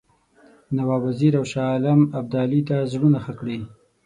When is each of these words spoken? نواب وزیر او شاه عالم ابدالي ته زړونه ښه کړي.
نواب 0.75 1.01
وزیر 1.09 1.33
او 1.39 1.45
شاه 1.51 1.69
عالم 1.73 2.01
ابدالي 2.19 2.61
ته 2.69 2.77
زړونه 2.91 3.17
ښه 3.23 3.33
کړي. 3.39 3.59